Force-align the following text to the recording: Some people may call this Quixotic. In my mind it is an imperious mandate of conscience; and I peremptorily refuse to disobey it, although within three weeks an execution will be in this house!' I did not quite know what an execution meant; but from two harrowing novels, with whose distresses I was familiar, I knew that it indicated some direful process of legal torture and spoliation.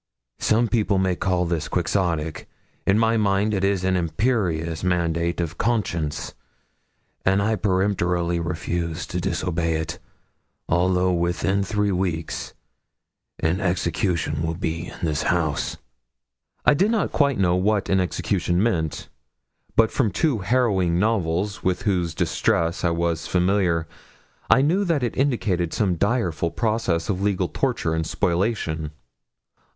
Some 0.39 0.67
people 0.67 0.97
may 0.97 1.15
call 1.15 1.45
this 1.45 1.67
Quixotic. 1.67 2.49
In 2.87 2.97
my 2.97 3.17
mind 3.17 3.53
it 3.53 3.63
is 3.63 3.83
an 3.83 3.95
imperious 3.95 4.83
mandate 4.83 5.39
of 5.39 5.59
conscience; 5.59 6.33
and 7.23 7.39
I 7.39 7.55
peremptorily 7.55 8.39
refuse 8.39 9.05
to 9.05 9.21
disobey 9.21 9.75
it, 9.75 9.99
although 10.67 11.13
within 11.13 11.61
three 11.63 11.91
weeks 11.91 12.55
an 13.37 13.59
execution 13.61 14.41
will 14.41 14.55
be 14.55 14.87
in 14.87 14.97
this 15.05 15.21
house!' 15.21 15.77
I 16.65 16.73
did 16.73 16.89
not 16.89 17.11
quite 17.11 17.37
know 17.37 17.55
what 17.55 17.87
an 17.87 17.99
execution 17.99 18.63
meant; 18.63 19.07
but 19.75 19.91
from 19.91 20.09
two 20.11 20.39
harrowing 20.39 20.97
novels, 20.97 21.61
with 21.61 21.83
whose 21.83 22.15
distresses 22.15 22.83
I 22.83 22.89
was 22.89 23.27
familiar, 23.27 23.87
I 24.49 24.63
knew 24.63 24.83
that 24.83 25.03
it 25.03 25.15
indicated 25.15 25.73
some 25.75 25.93
direful 25.93 26.49
process 26.49 27.07
of 27.07 27.21
legal 27.21 27.49
torture 27.49 27.93
and 27.93 28.03
spoliation. 28.03 28.93